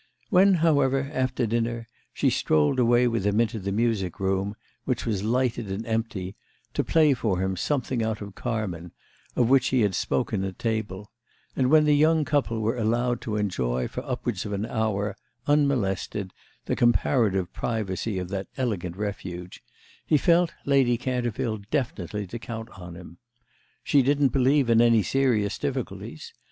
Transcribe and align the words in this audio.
When, 0.31 0.55
however, 0.55 1.11
after 1.13 1.45
dinner, 1.45 1.87
she 2.11 2.31
strolled 2.31 2.79
away 2.79 3.07
with 3.07 3.23
him 3.23 3.39
into 3.39 3.59
the 3.59 3.71
music 3.71 4.19
room, 4.19 4.55
which 4.83 5.05
was 5.05 5.21
lighted 5.23 5.69
and 5.71 5.85
empty, 5.85 6.35
to 6.73 6.83
play 6.83 7.13
for 7.13 7.39
him 7.39 7.55
something 7.55 8.01
out 8.01 8.19
of 8.19 8.33
"Carmen," 8.33 8.93
of 9.35 9.47
which 9.47 9.67
he 9.67 9.81
had 9.81 9.93
spoken 9.93 10.43
at 10.43 10.57
table, 10.57 11.11
and 11.55 11.69
when 11.69 11.83
the 11.83 11.95
young 11.95 12.25
couple 12.25 12.61
were 12.61 12.77
allowed 12.79 13.21
to 13.21 13.35
enjoy 13.37 13.87
for 13.87 14.01
upwards 14.03 14.43
of 14.43 14.53
an 14.53 14.65
hour, 14.65 15.15
unmolested, 15.45 16.33
the 16.65 16.75
comparative 16.75 17.53
privacy 17.53 18.17
of 18.17 18.29
that 18.29 18.47
elegant 18.57 18.97
refuge, 18.97 19.61
he 20.03 20.17
felt 20.17 20.51
Lady 20.65 20.97
Canterville 20.97 21.57
definitely 21.69 22.25
to 22.25 22.39
count 22.39 22.69
on 22.71 22.95
him. 22.95 23.19
She 23.83 24.01
didn't 24.01 24.29
believe 24.29 24.67
in 24.67 24.81
any 24.81 25.03
serious 25.03 25.59
difficulties. 25.59 26.33